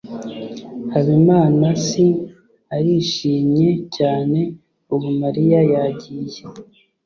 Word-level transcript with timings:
habimanaasi 0.91 2.05
arishimye 2.75 3.69
cyane 3.95 4.39
ubu 4.93 5.09
mariya 5.21 5.59
yagiye 5.73 6.39